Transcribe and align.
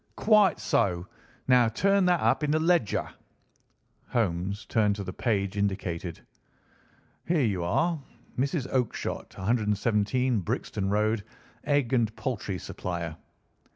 "Quite 0.17 0.59
so. 0.59 1.05
Now 1.47 1.67
turn 1.67 2.05
that 2.05 2.21
up 2.21 2.43
in 2.43 2.49
the 2.49 2.59
ledger." 2.59 3.07
Holmes 4.07 4.65
turned 4.65 4.95
to 4.95 5.03
the 5.03 5.13
page 5.13 5.55
indicated. 5.57 6.19
"Here 7.27 7.43
you 7.45 7.63
are, 7.63 8.01
'Mrs. 8.35 8.67
Oakshott, 8.73 9.37
117, 9.37 10.39
Brixton 10.39 10.89
Road, 10.89 11.23
egg 11.65 11.93
and 11.93 12.15
poultry 12.15 12.57
supplier. 12.57 13.15